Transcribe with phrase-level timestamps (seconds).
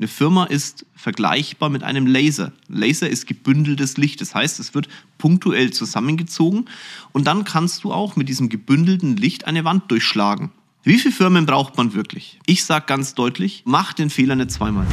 [0.00, 2.52] Eine Firma ist vergleichbar mit einem Laser.
[2.66, 4.20] Laser ist gebündeltes Licht.
[4.20, 6.64] Das heißt, es wird punktuell zusammengezogen
[7.12, 10.50] und dann kannst du auch mit diesem gebündelten Licht eine Wand durchschlagen.
[10.82, 12.40] Wie viele Firmen braucht man wirklich?
[12.44, 14.86] Ich sage ganz deutlich, mach den Fehler nicht zweimal.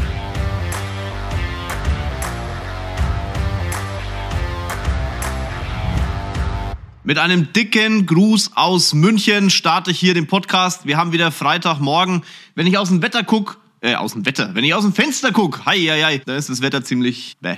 [7.04, 10.86] Mit einem dicken Gruß aus München starte ich hier den Podcast.
[10.86, 12.22] Wir haben wieder Freitagmorgen.
[12.54, 14.56] Wenn ich aus dem Wetter gucke, äh, aus dem Wetter.
[14.56, 17.58] Wenn ich aus dem Fenster gucke, hei, hei, hei, da ist das Wetter ziemlich bäh.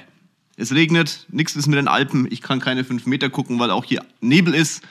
[0.56, 2.28] Es regnet, nichts ist mit den Alpen.
[2.32, 4.84] Ich kann keine fünf Meter gucken, weil auch hier Nebel ist.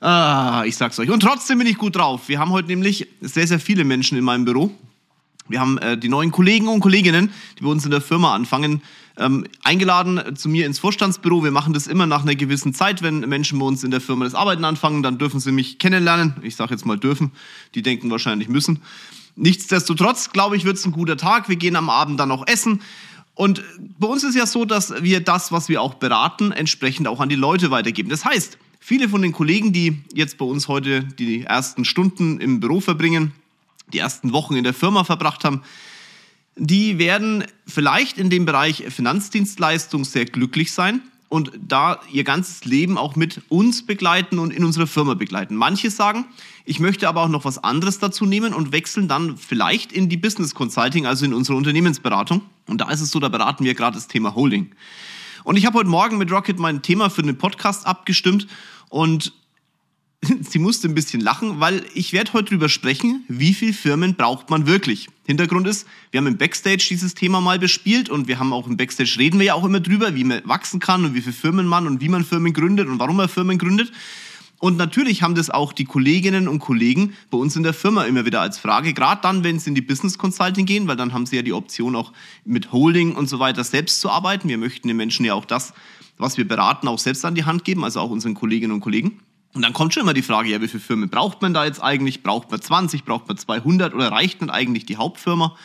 [0.00, 1.10] Ah, ich sag's euch.
[1.10, 2.28] Und trotzdem bin ich gut drauf.
[2.28, 4.70] Wir haben heute nämlich sehr, sehr viele Menschen in meinem Büro.
[5.48, 8.82] Wir haben äh, die neuen Kollegen und Kolleginnen, die bei uns in der Firma anfangen,
[9.18, 11.42] ähm, eingeladen zu mir ins Vorstandsbüro.
[11.42, 13.02] Wir machen das immer nach einer gewissen Zeit.
[13.02, 16.34] Wenn Menschen bei uns in der Firma das Arbeiten anfangen, dann dürfen sie mich kennenlernen.
[16.42, 17.32] Ich sage jetzt mal dürfen.
[17.74, 18.80] Die denken wahrscheinlich müssen.
[19.38, 21.48] Nichtsdestotrotz, glaube ich, wird es ein guter Tag.
[21.48, 22.82] Wir gehen am Abend dann auch essen.
[23.34, 27.20] Und bei uns ist ja so, dass wir das, was wir auch beraten, entsprechend auch
[27.20, 28.08] an die Leute weitergeben.
[28.08, 32.58] Das heißt, viele von den Kollegen, die jetzt bei uns heute die ersten Stunden im
[32.58, 33.30] Büro verbringen,
[33.92, 35.62] die ersten Wochen in der Firma verbracht haben,
[36.56, 42.96] die werden vielleicht in dem Bereich Finanzdienstleistung sehr glücklich sein und da ihr ganzes Leben
[42.96, 45.56] auch mit uns begleiten und in unserer Firma begleiten.
[45.56, 46.24] Manche sagen,
[46.64, 50.16] ich möchte aber auch noch was anderes dazu nehmen und wechseln dann vielleicht in die
[50.16, 52.42] Business Consulting, also in unsere Unternehmensberatung.
[52.66, 54.70] Und da ist es so, da beraten wir gerade das Thema Holding.
[55.44, 58.46] Und ich habe heute Morgen mit Rocket mein Thema für den Podcast abgestimmt
[58.88, 59.32] und
[60.40, 64.50] sie musste ein bisschen lachen, weil ich werde heute darüber sprechen, wie viele Firmen braucht
[64.50, 65.08] man wirklich.
[65.26, 68.76] Hintergrund ist, wir haben im Backstage dieses Thema mal bespielt und wir haben auch im
[68.76, 71.66] Backstage reden wir ja auch immer drüber, wie man wachsen kann und wie viele Firmen
[71.66, 73.92] man und wie man Firmen gründet und warum man Firmen gründet.
[74.60, 78.26] Und natürlich haben das auch die Kolleginnen und Kollegen bei uns in der Firma immer
[78.26, 81.26] wieder als Frage, gerade dann, wenn sie in die Business Consulting gehen, weil dann haben
[81.26, 82.12] sie ja die Option auch
[82.44, 84.48] mit Holding und so weiter selbst zu arbeiten.
[84.48, 85.74] Wir möchten den Menschen ja auch das,
[86.16, 89.20] was wir beraten, auch selbst an die Hand geben, also auch unseren Kolleginnen und Kollegen.
[89.54, 91.82] Und dann kommt schon immer die Frage, ja, wie viele Firmen braucht man da jetzt
[91.82, 92.22] eigentlich?
[92.22, 95.56] Braucht man 20, braucht man 200 oder reicht dann eigentlich die Hauptfirma?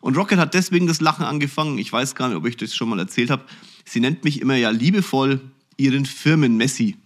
[0.00, 1.78] Und Rocket hat deswegen das Lachen angefangen.
[1.78, 3.44] Ich weiß gar nicht, ob ich das schon mal erzählt habe.
[3.84, 5.40] Sie nennt mich immer ja liebevoll
[5.76, 6.96] ihren Firmen-Messi.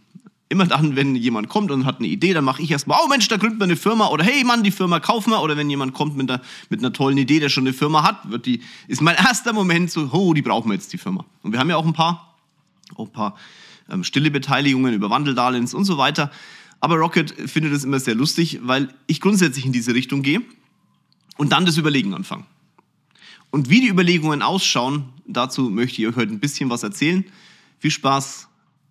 [0.48, 3.26] Immer dann, wenn jemand kommt und hat eine Idee, dann mache ich erstmal, oh Mensch,
[3.28, 5.42] da gründet man eine Firma oder hey Mann, die Firma kaufen wir.
[5.42, 8.30] Oder wenn jemand kommt mit einer, mit einer tollen Idee, der schon eine Firma hat,
[8.30, 11.24] wird die, ist mein erster Moment so, oh, die brauchen wir jetzt, die Firma.
[11.42, 12.36] Und wir haben ja auch ein paar,
[12.94, 13.36] auch ein paar
[14.02, 16.30] stille Beteiligungen über Wandeldarlehens und so weiter.
[16.80, 20.42] Aber Rocket findet es immer sehr lustig, weil ich grundsätzlich in diese Richtung gehe
[21.36, 22.44] und dann das Überlegen anfange.
[23.50, 27.24] Und wie die Überlegungen ausschauen, dazu möchte ich euch heute ein bisschen was erzählen.
[27.78, 28.48] Viel Spaß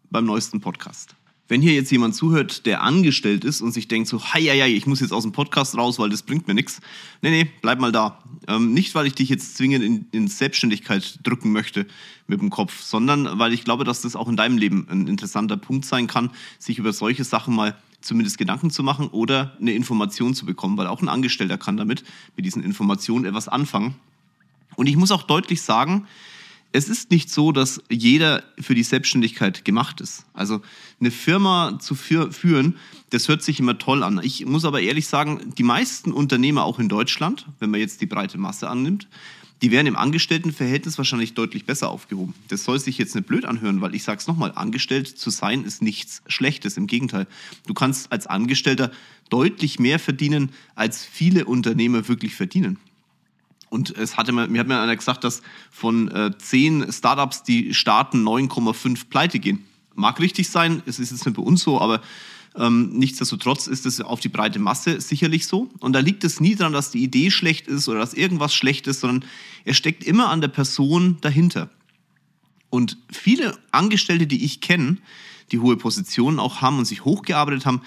[0.09, 1.15] beim neuesten Podcast.
[1.53, 4.87] Wenn hier jetzt jemand zuhört, der angestellt ist und sich denkt so, hei, hei, ich
[4.87, 6.81] muss jetzt aus dem Podcast raus, weil das bringt mir nichts.
[7.21, 8.17] Nee, nee, bleib mal da.
[8.47, 11.85] Ähm, nicht, weil ich dich jetzt zwingend in, in Selbstständigkeit drücken möchte
[12.25, 15.55] mit dem Kopf, sondern weil ich glaube, dass das auch in deinem Leben ein interessanter
[15.55, 20.33] Punkt sein kann, sich über solche Sachen mal zumindest Gedanken zu machen oder eine Information
[20.33, 22.03] zu bekommen, weil auch ein Angestellter kann damit,
[22.35, 23.93] mit diesen Informationen etwas anfangen.
[24.75, 26.07] Und ich muss auch deutlich sagen,
[26.73, 30.25] es ist nicht so, dass jeder für die Selbstständigkeit gemacht ist.
[30.33, 30.61] Also
[30.99, 32.77] eine Firma zu führen,
[33.11, 34.19] das hört sich immer toll an.
[34.23, 38.07] Ich muss aber ehrlich sagen, die meisten Unternehmer auch in Deutschland, wenn man jetzt die
[38.07, 39.07] breite Masse annimmt,
[39.61, 42.33] die wären im Angestelltenverhältnis wahrscheinlich deutlich besser aufgehoben.
[42.47, 45.63] Das soll sich jetzt nicht blöd anhören, weil ich sage es nochmal, angestellt zu sein
[45.63, 46.75] ist nichts Schlechtes.
[46.75, 47.27] Im Gegenteil,
[47.67, 48.91] du kannst als Angestellter
[49.29, 52.79] deutlich mehr verdienen, als viele Unternehmer wirklich verdienen.
[53.73, 55.41] Und es hatte mir, mir hat mir einer gesagt, dass
[55.71, 59.65] von äh, zehn Startups, die starten, 9,5 pleite gehen.
[59.95, 61.99] Mag richtig sein, es ist jetzt nicht bei uns so, aber
[62.55, 65.71] ähm, nichtsdestotrotz ist es auf die breite Masse sicherlich so.
[65.79, 68.85] Und da liegt es nie daran, dass die Idee schlecht ist oder dass irgendwas schlecht
[68.85, 69.27] ist, sondern
[69.65, 71.71] es steckt immer an der Person dahinter.
[72.69, 74.97] Und viele Angestellte, die ich kenne,
[75.51, 77.81] die hohe Positionen auch haben und sich hochgearbeitet haben,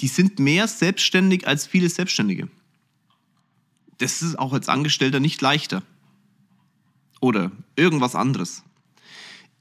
[0.00, 2.48] die sind mehr selbstständig als viele Selbstständige
[4.00, 5.82] das ist auch als Angestellter nicht leichter.
[7.20, 8.62] Oder irgendwas anderes.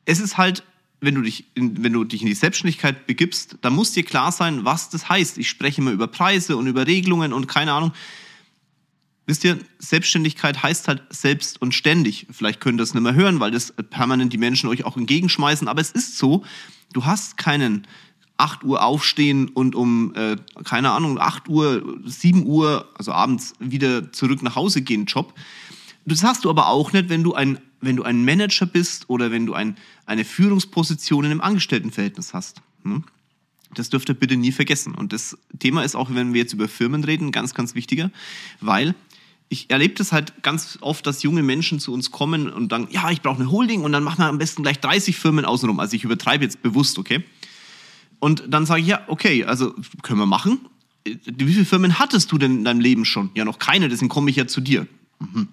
[0.05, 0.63] Es ist halt,
[1.01, 4.31] wenn du dich in, wenn du dich in die Selbstständigkeit begibst, dann muss dir klar
[4.31, 5.37] sein, was das heißt.
[5.37, 7.91] Ich spreche immer über Preise und über Regelungen und keine Ahnung.
[9.25, 12.25] Wisst ihr, Selbstständigkeit heißt halt selbst und ständig.
[12.31, 15.67] Vielleicht könnt ihr das nicht mehr hören, weil das permanent die Menschen euch auch entgegenschmeißen.
[15.67, 16.45] Aber es ist so,
[16.93, 17.85] du hast keinen
[18.39, 24.11] 8 Uhr aufstehen und um, äh, keine Ahnung, 8 Uhr, 7 Uhr, also abends wieder
[24.11, 25.33] zurück nach Hause gehen Job.
[26.05, 29.31] Das hast du aber auch nicht, wenn du ein, wenn du ein Manager bist oder
[29.31, 29.75] wenn du ein,
[30.05, 32.61] eine Führungsposition in einem Angestelltenverhältnis hast.
[32.83, 33.03] Hm?
[33.73, 34.95] Das dürft ihr bitte nie vergessen.
[34.95, 38.09] Und das Thema ist auch, wenn wir jetzt über Firmen reden, ganz, ganz wichtiger,
[38.61, 38.95] weil
[39.49, 43.09] ich erlebe das halt ganz oft, dass junge Menschen zu uns kommen und dann, ja,
[43.09, 45.79] ich brauche eine Holding und dann machen wir am besten gleich 30 Firmen außenrum.
[45.79, 47.23] Also ich übertreibe jetzt bewusst, okay?
[48.19, 50.59] Und dann sage ich, ja, okay, also können wir machen.
[51.05, 53.31] Wie viele Firmen hattest du denn in deinem Leben schon?
[53.33, 54.87] Ja, noch keine, deswegen komme ich ja zu dir.
[55.19, 55.47] Mhm.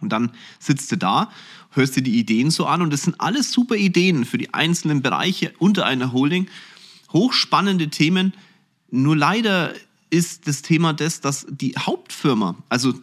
[0.00, 1.30] Und dann sitzt du da,
[1.70, 5.02] hörst dir die Ideen so an und das sind alles super Ideen für die einzelnen
[5.02, 6.46] Bereiche unter einer Holding.
[7.12, 8.34] Hochspannende Themen.
[8.90, 9.74] Nur leider
[10.10, 12.94] ist das Thema das, dass die Hauptfirma, also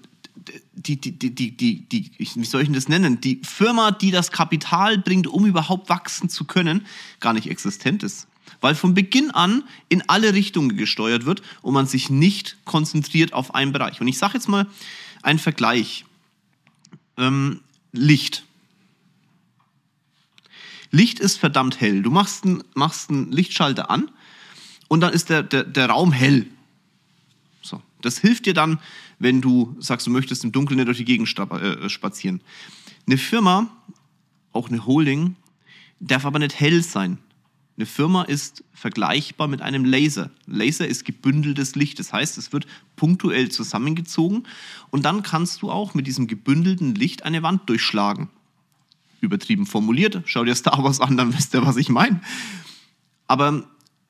[0.74, 3.22] die, die, die, die, die, die, wie soll ich das nennen?
[3.22, 6.86] Die Firma, die das Kapital bringt, um überhaupt wachsen zu können,
[7.20, 8.28] gar nicht existent ist.
[8.60, 13.56] Weil von Beginn an in alle Richtungen gesteuert wird und man sich nicht konzentriert auf
[13.56, 14.02] einen Bereich.
[14.02, 14.68] Und ich sage jetzt mal
[15.22, 16.06] einen Vergleich.
[17.18, 17.62] Ähm,
[17.92, 18.46] Licht.
[20.92, 22.02] Licht ist verdammt hell.
[22.02, 24.12] Du machst einen, machst Lichtschalter an
[24.88, 26.48] und dann ist der, der, der Raum hell.
[27.62, 27.82] So.
[28.02, 28.80] Das hilft dir dann,
[29.20, 32.42] wenn du sagst, du möchtest im Dunkeln nicht durch die Gegend äh, spazieren.
[33.08, 33.68] Eine Firma,
[34.52, 35.36] auch eine Holding,
[36.00, 37.20] darf aber nicht hell sein.
[37.78, 40.30] Eine Firma ist vergleichbar mit einem Laser.
[40.46, 42.00] Laser ist gebündeltes Licht.
[42.00, 44.44] Das heißt, es wird punktuell zusammengezogen
[44.90, 48.30] und dann kannst du auch mit diesem gebündelten Licht eine Wand durchschlagen.
[49.22, 50.22] Übertrieben formuliert.
[50.26, 52.22] Schau dir Star Wars an, dann wisst ihr, was ich meine.
[53.28, 53.64] Aber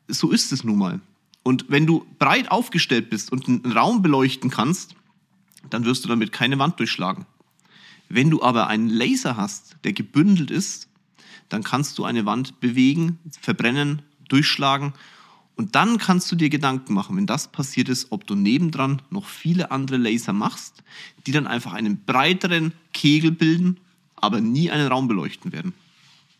[0.07, 0.99] so ist es nun mal.
[1.43, 4.95] Und wenn du breit aufgestellt bist und einen Raum beleuchten kannst,
[5.69, 7.25] dann wirst du damit keine Wand durchschlagen.
[8.09, 10.87] Wenn du aber einen Laser hast, der gebündelt ist,
[11.51, 14.93] dann kannst du eine Wand bewegen, verbrennen, durchschlagen
[15.55, 19.27] und dann kannst du dir Gedanken machen, wenn das passiert ist, ob du nebendran noch
[19.27, 20.83] viele andere Laser machst,
[21.27, 23.77] die dann einfach einen breiteren Kegel bilden,
[24.15, 25.73] aber nie einen Raum beleuchten werden.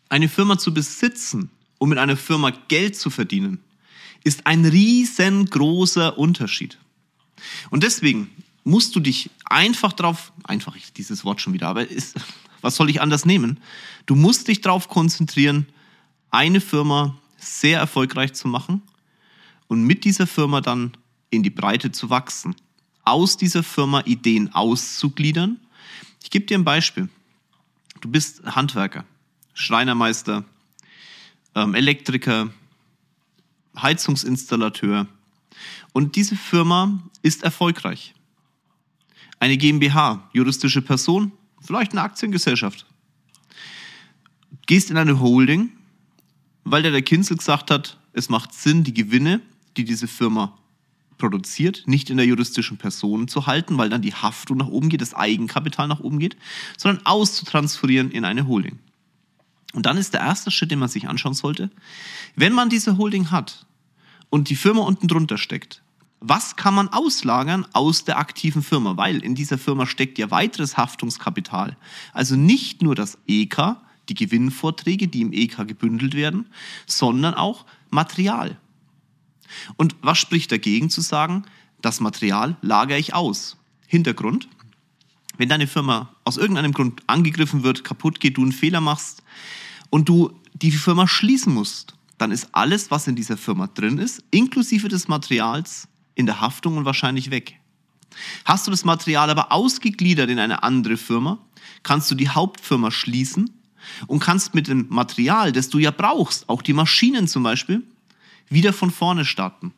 [0.08, 3.60] Eine Firma zu besitzen, um in einer Firma Geld zu verdienen,
[4.24, 6.78] ist ein riesengroßer Unterschied.
[7.70, 8.30] Und deswegen
[8.64, 12.16] musst du dich einfach drauf, einfach dieses Wort schon wieder, aber ist,
[12.62, 13.60] was soll ich anders nehmen?
[14.06, 15.66] Du musst dich darauf konzentrieren,
[16.30, 18.82] eine Firma sehr erfolgreich zu machen
[19.68, 20.96] und mit dieser Firma dann
[21.30, 22.54] in die Breite zu wachsen.
[23.04, 25.58] Aus dieser Firma Ideen auszugliedern.
[26.22, 27.08] Ich gebe dir ein Beispiel.
[28.00, 29.04] Du bist Handwerker,
[29.54, 30.44] Schreinermeister,
[31.54, 32.50] ähm, Elektriker,
[33.80, 35.06] Heizungsinstallateur.
[35.92, 38.14] Und diese Firma ist erfolgreich.
[39.40, 41.32] Eine GmbH, juristische Person,
[41.62, 42.86] vielleicht eine Aktiengesellschaft.
[44.66, 45.70] Gehst in eine Holding,
[46.64, 49.40] weil der, der Kinzel gesagt hat, es macht Sinn, die Gewinne,
[49.76, 50.58] die diese Firma
[51.18, 55.00] produziert, nicht in der juristischen Person zu halten, weil dann die Haftung nach oben geht,
[55.00, 56.36] das Eigenkapital nach oben geht,
[56.76, 58.78] sondern auszutransferieren in eine Holding.
[59.72, 61.70] Und dann ist der erste Schritt, den man sich anschauen sollte,
[62.36, 63.66] wenn man diese Holding hat
[64.30, 65.81] und die Firma unten drunter steckt,
[66.22, 68.96] was kann man auslagern aus der aktiven Firma?
[68.96, 71.76] Weil in dieser Firma steckt ja weiteres Haftungskapital.
[72.12, 73.76] Also nicht nur das EK,
[74.08, 76.46] die Gewinnvorträge, die im EK gebündelt werden,
[76.86, 78.56] sondern auch Material.
[79.76, 81.44] Und was spricht dagegen zu sagen,
[81.82, 83.56] das Material lagere ich aus?
[83.88, 84.48] Hintergrund,
[85.36, 89.24] wenn deine Firma aus irgendeinem Grund angegriffen wird, kaputt geht, du einen Fehler machst
[89.90, 94.22] und du die Firma schließen musst, dann ist alles, was in dieser Firma drin ist,
[94.30, 97.58] inklusive des Materials, in der Haftung und wahrscheinlich weg.
[98.44, 101.38] Hast du das Material aber ausgegliedert in eine andere Firma,
[101.82, 103.50] kannst du die Hauptfirma schließen
[104.06, 107.82] und kannst mit dem Material, das du ja brauchst, auch die Maschinen zum Beispiel,
[108.48, 109.72] wieder von vorne starten.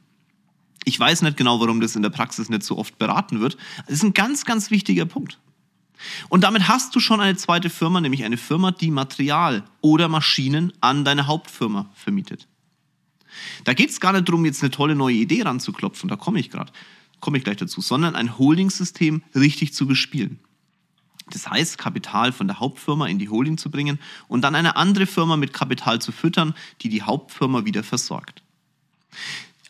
[0.84, 3.56] Ich weiß nicht genau, warum das in der Praxis nicht so oft beraten wird.
[3.86, 5.38] Das ist ein ganz, ganz wichtiger Punkt.
[6.28, 10.72] Und damit hast du schon eine zweite Firma, nämlich eine Firma, die Material oder Maschinen
[10.80, 12.46] an deine Hauptfirma vermietet.
[13.64, 16.50] Da geht es gar nicht darum, jetzt eine tolle neue Idee ranzuklopfen, da komme ich
[16.50, 16.72] gerade,
[17.20, 20.38] komme ich gleich dazu, sondern ein Holding-System richtig zu bespielen.
[21.30, 23.98] Das heißt, Kapital von der Hauptfirma in die Holding zu bringen
[24.28, 28.42] und dann eine andere Firma mit Kapital zu füttern, die die Hauptfirma wieder versorgt.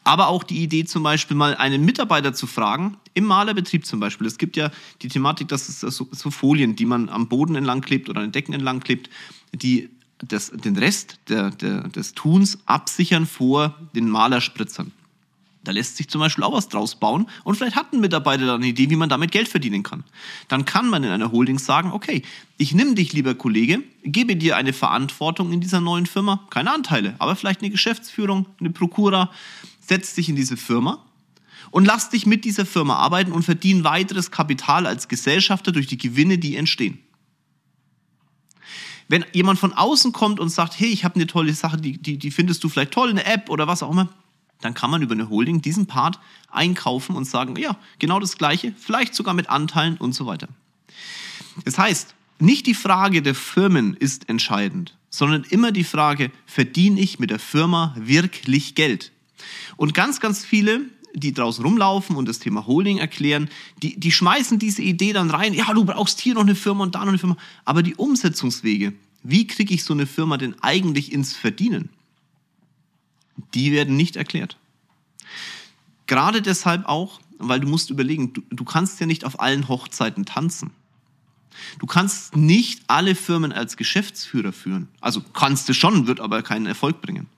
[0.03, 4.27] Aber auch die Idee zum Beispiel mal einen Mitarbeiter zu fragen, im Malerbetrieb zum Beispiel.
[4.27, 8.11] Es gibt ja die Thematik, dass es so, Folien, die man am Boden entlang klebt
[8.11, 9.09] oder an den Decken entlang klebt,
[9.55, 9.89] die
[10.29, 14.93] das, den Rest der, der, des Tuns absichern vor den Malerspritzern.
[15.65, 18.55] Da lässt sich zum Beispiel auch was draus bauen und vielleicht hat ein Mitarbeiter da
[18.55, 20.05] eine Idee, wie man damit Geld verdienen kann.
[20.49, 22.23] Dann kann man in einer Holding sagen, okay,
[22.59, 27.15] ich nehme dich, lieber Kollege, gebe dir eine Verantwortung in dieser neuen Firma, keine Anteile,
[27.19, 29.31] aber vielleicht eine Geschäftsführung, eine Prokura,
[29.81, 31.03] setz dich in diese Firma
[31.71, 35.99] und lass dich mit dieser Firma arbeiten und verdienen weiteres Kapital als Gesellschafter durch die
[35.99, 36.99] Gewinne, die entstehen.
[39.09, 42.19] Wenn jemand von außen kommt und sagt, hey, ich habe eine tolle Sache, die, die,
[42.19, 44.09] die findest du vielleicht toll, eine App oder was auch immer,
[44.61, 46.19] dann kann man über eine Holding diesen Part
[46.51, 50.49] einkaufen und sagen, ja, genau das gleiche, vielleicht sogar mit Anteilen und so weiter.
[51.65, 57.19] Das heißt, nicht die Frage der Firmen ist entscheidend, sondern immer die Frage, verdiene ich
[57.19, 59.13] mit der Firma wirklich Geld?
[59.77, 60.83] Und ganz, ganz viele,
[61.15, 63.49] die draußen rumlaufen und das Thema Holding erklären,
[63.83, 66.95] die, die schmeißen diese Idee dann rein, ja, du brauchst hier noch eine Firma und
[66.95, 67.37] da noch eine Firma.
[67.65, 68.93] Aber die Umsetzungswege,
[69.23, 71.89] wie kriege ich so eine Firma denn eigentlich ins Verdienen?
[73.55, 74.59] Die werden nicht erklärt.
[76.07, 80.25] Gerade deshalb auch, weil du musst überlegen, du, du kannst ja nicht auf allen Hochzeiten
[80.25, 80.71] tanzen.
[81.79, 84.89] Du kannst nicht alle Firmen als Geschäftsführer führen.
[85.01, 87.29] Also kannst du schon, wird aber keinen Erfolg bringen.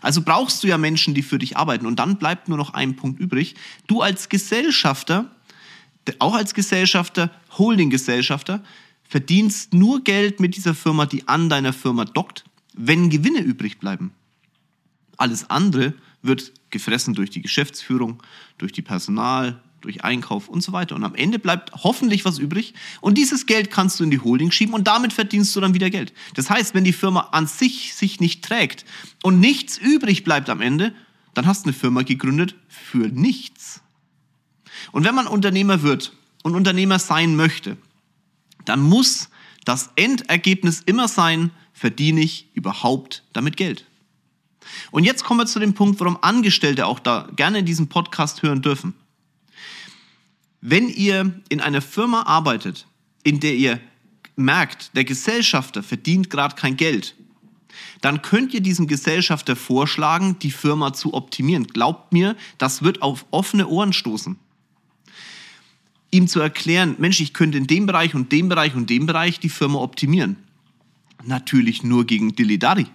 [0.00, 1.86] Also brauchst du ja Menschen, die für dich arbeiten.
[1.86, 3.54] Und dann bleibt nur noch ein Punkt übrig.
[3.86, 5.30] Du als Gesellschafter,
[6.18, 8.62] auch als Gesellschafter, Holding-Gesellschafter,
[9.08, 14.12] verdienst nur Geld mit dieser Firma, die an deiner Firma dockt, wenn Gewinne übrig bleiben.
[15.16, 18.22] Alles andere wird gefressen durch die Geschäftsführung,
[18.58, 20.94] durch die Personal, durch Einkauf und so weiter.
[20.94, 24.50] Und am Ende bleibt hoffentlich was übrig und dieses Geld kannst du in die Holding
[24.50, 26.12] schieben und damit verdienst du dann wieder Geld.
[26.34, 28.84] Das heißt, wenn die Firma an sich sich nicht trägt
[29.22, 30.94] und nichts übrig bleibt am Ende,
[31.34, 33.80] dann hast du eine Firma gegründet für nichts.
[34.92, 36.12] Und wenn man Unternehmer wird
[36.42, 37.76] und Unternehmer sein möchte,
[38.64, 39.28] dann muss
[39.64, 43.86] das Endergebnis immer sein, verdiene ich überhaupt damit Geld.
[44.90, 48.62] Und jetzt kommen wir zu dem Punkt, warum Angestellte auch da gerne diesen Podcast hören
[48.62, 48.94] dürfen.
[50.66, 52.86] Wenn ihr in einer Firma arbeitet,
[53.22, 53.80] in der ihr
[54.34, 57.14] merkt, der Gesellschafter verdient gerade kein Geld,
[58.00, 61.66] dann könnt ihr diesem Gesellschafter vorschlagen, die Firma zu optimieren.
[61.66, 64.38] Glaubt mir, das wird auf offene Ohren stoßen.
[66.10, 69.38] Ihm zu erklären, Mensch, ich könnte in dem Bereich und dem Bereich und dem Bereich
[69.38, 70.36] die Firma optimieren.
[71.24, 72.86] Natürlich nur gegen Dilidari,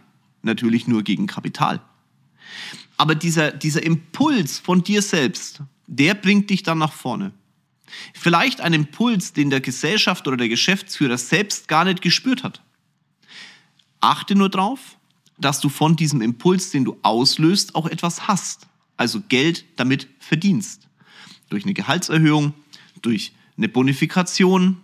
[0.42, 1.84] natürlich nur gegen Kapital.
[2.98, 7.32] Aber dieser, dieser Impuls von dir selbst, der bringt dich dann nach vorne.
[8.14, 12.62] Vielleicht ein Impuls, den der Gesellschaft oder der Geschäftsführer selbst gar nicht gespürt hat.
[14.02, 14.98] Achte nur darauf,
[15.38, 18.68] dass du von diesem Impuls, den du auslöst, auch etwas hast.
[18.98, 20.88] Also Geld damit verdienst.
[21.50, 22.54] Durch eine Gehaltserhöhung,
[23.02, 24.78] durch eine Bonifikation,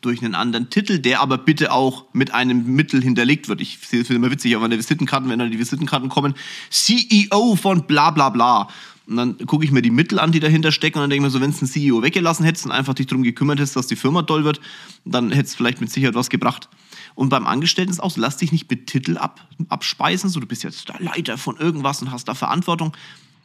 [0.00, 3.60] durch einen anderen Titel, der aber bitte auch mit einem Mittel hinterlegt wird.
[3.60, 6.34] Ich finde es immer witzig, aber an Visitenkarten, wenn dann die Visitenkarten kommen,
[6.70, 8.68] CEO von bla bla bla.
[9.10, 11.32] Und dann gucke ich mir die Mittel an, die dahinter stecken, und dann denke ich
[11.32, 13.88] mir so, wenn es ein CEO weggelassen hättest und einfach dich darum gekümmert hättest, dass
[13.88, 14.60] die Firma toll wird,
[15.04, 16.68] dann hätte es vielleicht mit Sicherheit was gebracht.
[17.16, 20.46] Und beim Angestellten ist auch so, lass dich nicht mit Titel ab, abspeisen, so du
[20.46, 22.96] bist jetzt der Leiter von irgendwas und hast da Verantwortung.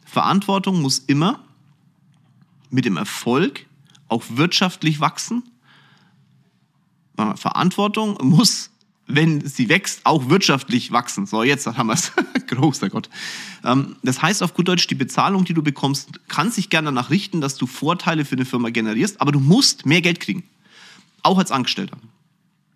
[0.06, 1.40] Verantwortung muss immer
[2.70, 3.66] mit dem Erfolg
[4.08, 5.42] auch wirtschaftlich wachsen.
[7.38, 8.70] Verantwortung muss
[9.08, 11.26] wenn sie wächst, auch wirtschaftlich wachsen.
[11.26, 12.12] So, jetzt haben wir es.
[12.48, 13.10] Großer Gott.
[13.64, 17.10] Ähm, das heißt auf gut Deutsch, die Bezahlung, die du bekommst, kann sich gerne danach
[17.10, 20.44] richten, dass du Vorteile für eine Firma generierst, aber du musst mehr Geld kriegen.
[21.24, 21.98] Auch als Angestellter.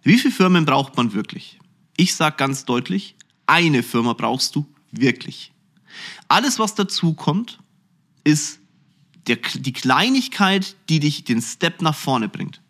[0.04, 1.60] Wie viele Firmen braucht man wirklich?
[1.98, 5.52] Ich sage ganz deutlich, eine Firma brauchst du wirklich.
[6.28, 7.60] Alles, was dazu kommt,
[8.24, 8.60] ist
[9.28, 12.62] der, die Kleinigkeit, die dich den Step nach vorne bringt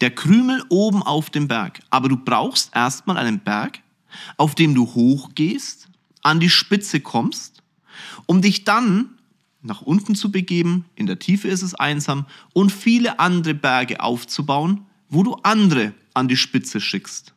[0.00, 1.80] der Krümel oben auf dem Berg.
[1.90, 3.80] Aber du brauchst erstmal einen Berg,
[4.36, 5.88] auf dem du hochgehst,
[6.22, 7.62] an die Spitze kommst,
[8.26, 9.10] um dich dann
[9.64, 14.84] nach unten zu begeben, in der Tiefe ist es einsam, und viele andere Berge aufzubauen,
[15.08, 17.32] wo du andere an die Spitze schickst.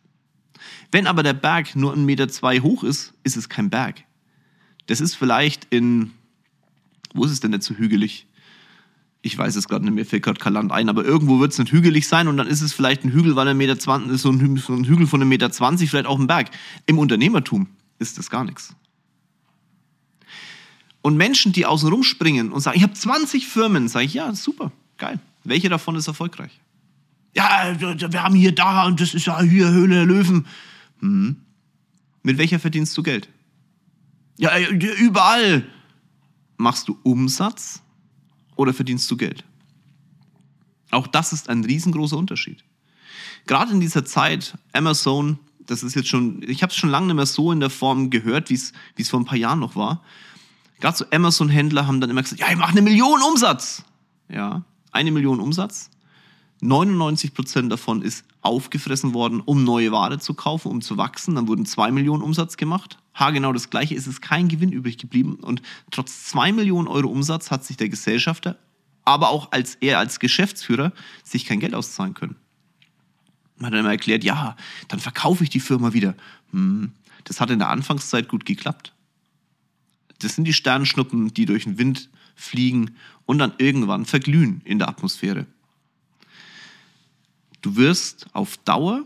[0.91, 4.03] Wenn aber der Berg nur ein Meter zwei hoch ist, ist es kein Berg.
[4.87, 6.11] Das ist vielleicht in,
[7.13, 8.26] wo ist es denn so hügelig?
[9.21, 11.59] Ich weiß es gerade nicht, mir fällt gerade kein Land ein, aber irgendwo wird es
[11.59, 14.21] nicht hügelig sein und dann ist es vielleicht ein Hügel, weil ein Meter 20 ist,
[14.21, 16.49] so ein, Hügel von einem Meter, 20, vielleicht auch ein Berg.
[16.85, 17.67] Im Unternehmertum
[17.99, 18.75] ist das gar nichts.
[21.01, 24.71] Und Menschen, die außen rumspringen und sagen, ich habe 20 Firmen, sage ich, ja, super,
[24.97, 25.19] geil.
[25.43, 26.59] Welche davon ist erfolgreich?
[27.35, 30.47] Ja, wir haben hier da und das ist ja hier Höhle der Löwen.
[30.99, 31.37] Hm.
[32.23, 33.29] Mit welcher verdienst du Geld?
[34.37, 35.65] Ja, überall.
[36.57, 37.81] Machst du Umsatz?
[38.57, 39.43] Oder verdienst du Geld?
[40.91, 42.63] Auch das ist ein riesengroßer Unterschied.
[43.45, 47.15] Gerade in dieser Zeit, Amazon, das ist jetzt schon, ich habe es schon lange nicht
[47.15, 50.03] mehr so in der Form gehört, wie es vor ein paar Jahren noch war.
[50.79, 53.83] Gerade so Amazon-Händler haben dann immer gesagt, ja, ich mache eine Million Umsatz.
[54.29, 55.89] Ja, eine Million Umsatz.
[56.61, 61.35] 99 Prozent davon ist aufgefressen worden, um neue Ware zu kaufen, um zu wachsen.
[61.35, 62.97] Dann wurden zwei Millionen Umsatz gemacht.
[63.15, 63.95] Ha, genau das Gleiche.
[63.95, 65.35] ist Es kein Gewinn übrig geblieben.
[65.35, 65.61] Und
[65.91, 68.57] trotz zwei Millionen Euro Umsatz hat sich der Gesellschafter,
[69.05, 70.91] aber auch als er als Geschäftsführer,
[71.23, 72.35] sich kein Geld auszahlen können.
[73.57, 74.55] Man hat dann immer erklärt, ja,
[74.87, 76.15] dann verkaufe ich die Firma wieder.
[76.51, 76.91] Hm,
[77.23, 78.93] das hat in der Anfangszeit gut geklappt.
[80.19, 84.89] Das sind die Sternschnuppen, die durch den Wind fliegen und dann irgendwann verglühen in der
[84.89, 85.47] Atmosphäre.
[87.61, 89.05] Du wirst auf Dauer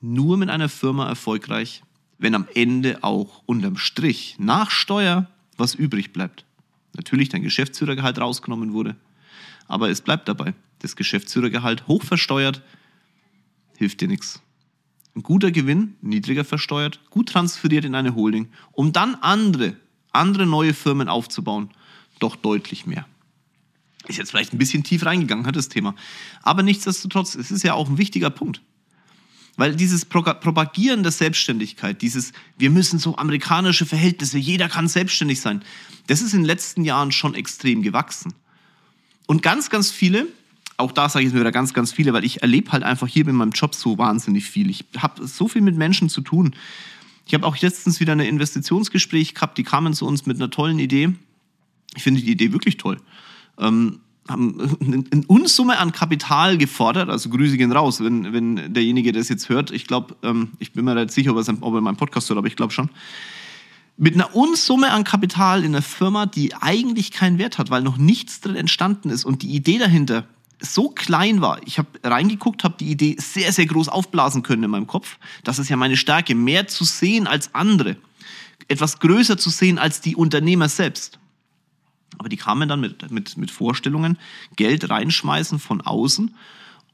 [0.00, 1.82] nur mit einer Firma erfolgreich,
[2.18, 6.44] wenn am Ende auch unterm Strich nach Steuer was übrig bleibt.
[6.94, 8.96] Natürlich dein Geschäftsführergehalt rausgenommen wurde,
[9.66, 10.54] aber es bleibt dabei.
[10.80, 12.62] Das Geschäftsführergehalt hoch versteuert
[13.76, 14.40] hilft dir nichts.
[15.14, 19.76] Ein guter Gewinn, niedriger versteuert, gut transferiert in eine Holding, um dann andere,
[20.12, 21.70] andere neue Firmen aufzubauen,
[22.18, 23.06] doch deutlich mehr.
[24.08, 25.94] Ist jetzt vielleicht ein bisschen tief reingegangen, hat das Thema.
[26.42, 28.62] Aber nichtsdestotrotz, es ist ja auch ein wichtiger Punkt.
[29.56, 35.62] Weil dieses Propagieren der Selbstständigkeit, dieses, wir müssen so amerikanische Verhältnisse, jeder kann selbstständig sein,
[36.06, 38.34] das ist in den letzten Jahren schon extrem gewachsen.
[39.26, 40.26] Und ganz, ganz viele,
[40.78, 43.24] auch da sage ich mir wieder ganz, ganz viele, weil ich erlebe halt einfach hier
[43.24, 44.70] mit meinem Job so wahnsinnig viel.
[44.70, 46.54] Ich habe so viel mit Menschen zu tun.
[47.26, 50.78] Ich habe auch letztens wieder ein Investitionsgespräch gehabt, die kamen zu uns mit einer tollen
[50.78, 51.10] Idee.
[51.96, 53.00] Ich finde die Idee wirklich toll.
[53.58, 59.28] Ähm, haben eine Unsumme an Kapital gefordert, also Grüße gehen raus, wenn, wenn derjenige das
[59.28, 59.70] jetzt hört.
[59.70, 62.38] Ich glaube, ähm, ich bin mir jetzt sicher, ob er, ob er meinen Podcast hört,
[62.38, 62.90] aber ich glaube schon.
[63.96, 67.96] Mit einer Unsumme an Kapital in einer Firma, die eigentlich keinen Wert hat, weil noch
[67.96, 70.24] nichts drin entstanden ist und die Idee dahinter
[70.60, 71.60] so klein war.
[71.66, 75.18] Ich habe reingeguckt, habe die Idee sehr, sehr groß aufblasen können in meinem Kopf.
[75.44, 77.96] Das ist ja meine Stärke, mehr zu sehen als andere.
[78.66, 81.18] Etwas größer zu sehen als die Unternehmer selbst.
[82.16, 84.18] Aber die kamen dann mit, mit, mit Vorstellungen,
[84.56, 86.34] Geld reinschmeißen von außen,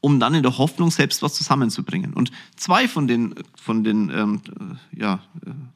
[0.01, 2.13] um dann in der Hoffnung, selbst was zusammenzubringen.
[2.13, 4.41] Und zwei von den, von den ähm,
[4.91, 5.19] ja,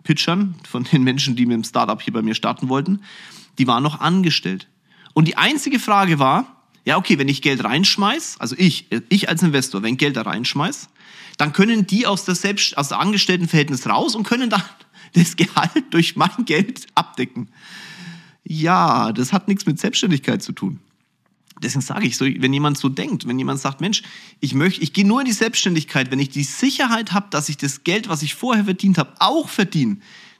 [0.03, 3.01] Pitchern, von den Menschen, die mit dem Startup hier bei mir starten wollten,
[3.57, 4.67] die waren noch angestellt.
[5.13, 9.43] Und die einzige Frage war, ja, okay, wenn ich Geld reinschmeiß, also ich, ich als
[9.43, 10.89] Investor, wenn Geld da reinschmeiß,
[11.37, 14.63] dann können die aus der Selbst, aus der Angestelltenverhältnis raus und können dann
[15.13, 17.49] das Gehalt durch mein Geld abdecken.
[18.51, 20.79] Ja, das hat nichts mit Selbstständigkeit zu tun.
[21.61, 24.01] Deswegen sage ich so, wenn jemand so denkt, wenn jemand sagt, Mensch,
[24.39, 27.57] ich möchte, ich gehe nur in die Selbstständigkeit, wenn ich die Sicherheit habe, dass ich
[27.57, 29.97] das Geld, was ich vorher verdient habe, auch verdiene,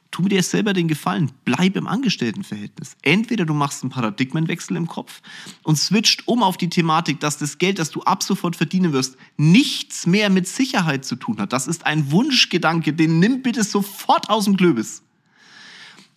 [0.10, 2.98] tu mir dir selber den Gefallen, bleib im Angestelltenverhältnis.
[3.04, 5.22] Entweder du machst einen Paradigmenwechsel im Kopf
[5.62, 9.18] und switcht um auf die Thematik, dass das Geld, das du ab sofort verdienen wirst,
[9.38, 11.54] nichts mehr mit Sicherheit zu tun hat.
[11.54, 15.04] Das ist ein Wunschgedanke, den nimm bitte sofort aus dem Klöbis.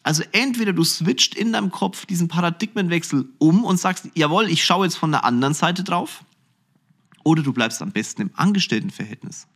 [0.03, 4.87] Also entweder du switcht in deinem Kopf diesen Paradigmenwechsel um und sagst, jawohl, ich schaue
[4.87, 6.25] jetzt von der anderen Seite drauf,
[7.25, 9.47] oder du bleibst am besten im Angestelltenverhältnis.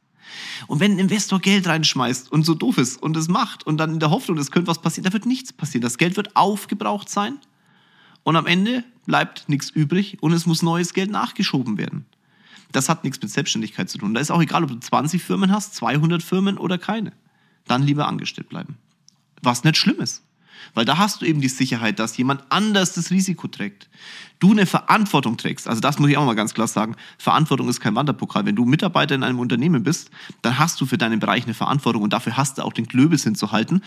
[0.66, 3.92] Und wenn ein Investor Geld reinschmeißt und so doof ist und es macht und dann
[3.92, 5.82] in der Hoffnung, es könnte was passieren, da wird nichts passieren.
[5.82, 7.38] Das Geld wird aufgebraucht sein
[8.24, 12.06] und am Ende bleibt nichts übrig und es muss neues Geld nachgeschoben werden.
[12.72, 14.14] Das hat nichts mit Selbstständigkeit zu tun.
[14.14, 17.12] Da ist auch egal, ob du 20 Firmen hast, 200 Firmen oder keine.
[17.66, 18.76] Dann lieber angestellt bleiben.
[19.42, 20.25] Was nicht schlimm ist.
[20.74, 23.88] Weil da hast du eben die Sicherheit, dass jemand anders das Risiko trägt.
[24.38, 25.66] Du eine Verantwortung trägst.
[25.66, 26.96] Also das muss ich auch mal ganz klar sagen.
[27.18, 28.44] Verantwortung ist kein Wanderpokal.
[28.44, 30.10] Wenn du Mitarbeiter in einem Unternehmen bist,
[30.42, 33.24] dann hast du für deinen Bereich eine Verantwortung und dafür hast du auch den Klöbis
[33.24, 33.82] hinzuhalten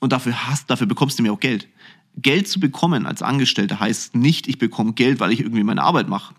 [0.00, 1.68] und dafür hast, dafür bekommst du mir auch Geld.
[2.16, 6.08] Geld zu bekommen als Angestellter heißt nicht, ich bekomme Geld, weil ich irgendwie meine Arbeit
[6.08, 6.34] mache.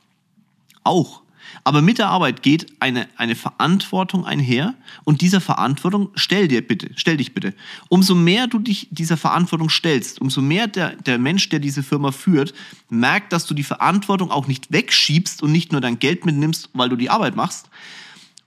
[0.83, 1.21] Auch.
[1.63, 6.91] Aber mit der Arbeit geht eine, eine Verantwortung einher und dieser Verantwortung stell dir bitte,
[6.95, 7.53] stell dich bitte.
[7.89, 12.11] Umso mehr du dich dieser Verantwortung stellst, umso mehr der, der Mensch, der diese Firma
[12.11, 12.53] führt,
[12.89, 16.89] merkt, dass du die Verantwortung auch nicht wegschiebst und nicht nur dein Geld mitnimmst, weil
[16.89, 17.69] du die Arbeit machst,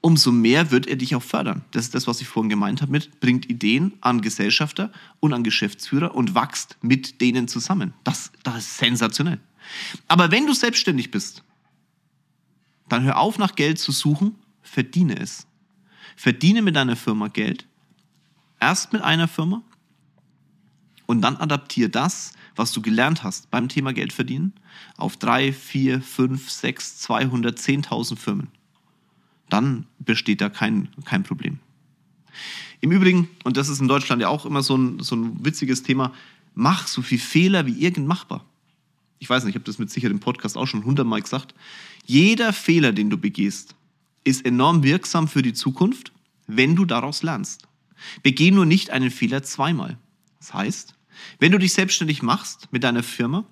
[0.03, 1.63] umso mehr wird er dich auch fördern.
[1.71, 5.45] Das ist das, was ich vorhin gemeint habe mit, bringt Ideen an Gesellschafter und an
[5.45, 7.95] Geschäftsführer und wächst mit denen zusammen.
[8.05, 9.39] Das, das ist sensationell.
[10.09, 11.45] Aber wenn du selbstständig bist,
[12.93, 15.47] dann hör auf, nach Geld zu suchen, verdiene es.
[16.15, 17.67] Verdiene mit deiner Firma Geld.
[18.61, 19.63] Erst mit einer Firma
[21.07, 24.53] und dann adaptiere das, was du gelernt hast beim Thema Geld verdienen,
[24.97, 28.49] auf drei, vier, fünf, sechs, 200, 10.000 Firmen.
[29.49, 31.59] Dann besteht da kein, kein Problem.
[32.81, 35.83] Im Übrigen, und das ist in Deutschland ja auch immer so ein, so ein witziges
[35.83, 36.13] Thema,
[36.55, 38.45] mach so viel Fehler wie irgend machbar.
[39.19, 41.55] Ich weiß nicht, ich habe das mit Sicherheit im Podcast auch schon hundertmal gesagt.
[42.05, 43.75] Jeder Fehler, den du begehst,
[44.25, 46.13] ist enorm wirksam für die Zukunft,
[46.47, 47.69] wenn du daraus lernst.
[48.23, 49.99] Begeh nur nicht einen Fehler zweimal.
[50.39, 50.95] Das heißt,
[51.39, 53.45] wenn du dich selbstständig machst mit deiner Firma,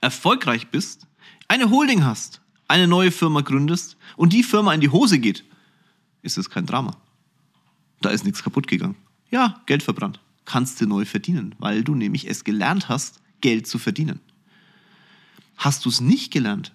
[0.00, 1.06] erfolgreich bist,
[1.48, 5.44] eine Holding hast, eine neue Firma gründest und die Firma in die Hose geht,
[6.22, 6.96] ist es kein Drama.
[8.00, 8.96] Da ist nichts kaputt gegangen.
[9.30, 10.20] Ja, Geld verbrannt.
[10.44, 14.20] Kannst du neu verdienen, weil du nämlich es gelernt hast, Geld zu verdienen.
[15.56, 16.74] Hast du es nicht gelernt,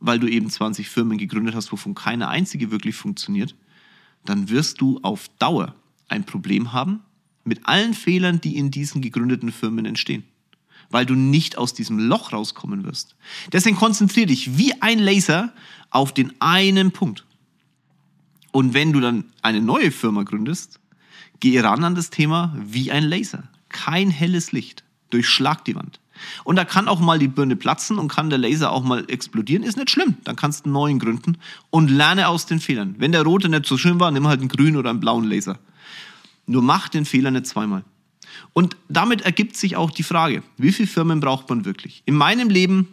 [0.00, 3.54] weil du eben 20 Firmen gegründet hast, wovon keine einzige wirklich funktioniert,
[4.24, 5.74] dann wirst du auf Dauer
[6.08, 7.00] ein Problem haben
[7.44, 10.24] mit allen Fehlern, die in diesen gegründeten Firmen entstehen.
[10.92, 13.14] weil du nicht aus diesem Loch rauskommen wirst.
[13.52, 15.52] Deswegen konzentriere dich wie ein Laser
[15.90, 17.24] auf den einen Punkt.
[18.50, 20.80] Und wenn du dann eine neue Firma gründest,
[21.38, 23.44] geh ran an das Thema wie ein Laser.
[23.68, 24.82] Kein helles Licht.
[25.10, 26.00] Durchschlag die Wand.
[26.44, 29.62] Und da kann auch mal die Birne platzen und kann der Laser auch mal explodieren.
[29.62, 30.16] Ist nicht schlimm.
[30.24, 31.38] Dann kannst du einen neuen gründen
[31.70, 32.94] und lerne aus den Fehlern.
[32.98, 35.58] Wenn der rote nicht so schön war, nimm halt einen grünen oder einen blauen Laser.
[36.46, 37.84] Nur mach den Fehler nicht zweimal.
[38.52, 42.02] Und damit ergibt sich auch die Frage, wie viele Firmen braucht man wirklich?
[42.06, 42.88] In meinem Leben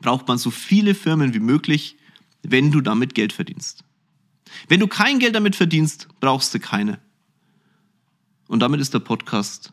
[0.00, 1.96] braucht man so viele Firmen wie möglich,
[2.42, 3.84] wenn du damit Geld verdienst.
[4.68, 6.98] Wenn du kein Geld damit verdienst, brauchst du keine.
[8.48, 9.72] Und damit ist der Podcast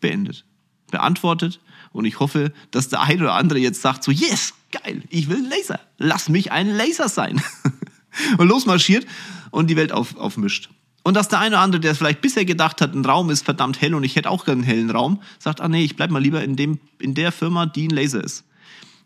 [0.00, 0.44] beendet,
[0.90, 1.60] beantwortet.
[1.92, 5.46] Und ich hoffe, dass der eine oder andere jetzt sagt so, yes, geil, ich will
[5.48, 5.80] Laser.
[5.98, 7.42] Lass mich ein Laser sein.
[8.38, 9.06] und losmarschiert
[9.50, 10.70] und die Welt auf, aufmischt.
[11.02, 13.80] Und dass der eine oder andere, der vielleicht bisher gedacht hat, ein Raum ist verdammt
[13.80, 16.22] hell und ich hätte auch gerne einen hellen Raum, sagt, ah nee, ich bleib mal
[16.22, 18.44] lieber in, dem, in der Firma, die ein Laser ist.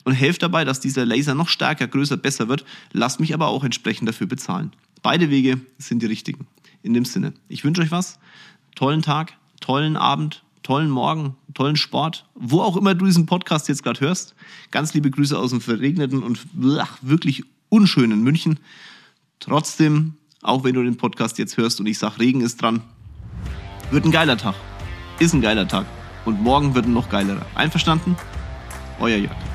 [0.03, 2.65] Und helft dabei, dass dieser Laser noch stärker, größer, besser wird.
[2.93, 4.73] Lasst mich aber auch entsprechend dafür bezahlen.
[5.03, 6.47] Beide Wege sind die richtigen.
[6.83, 7.33] In dem Sinne.
[7.49, 8.19] Ich wünsche euch was.
[8.75, 13.85] Tollen Tag, tollen Abend, tollen Morgen, tollen Sport, wo auch immer du diesen Podcast jetzt
[13.85, 14.35] gerade hörst.
[14.73, 18.59] Ganz liebe Grüße aus dem verregneten und wirklich unschönen München.
[19.39, 22.83] Trotzdem auch wenn du den Podcast jetzt hörst und ich sag, Regen ist dran,
[23.91, 24.55] wird ein geiler Tag.
[25.19, 25.87] Ist ein geiler Tag.
[26.27, 27.47] Und morgen wird ein noch geilerer.
[27.55, 28.15] Einverstanden?
[29.01, 29.54] Euer Jörg.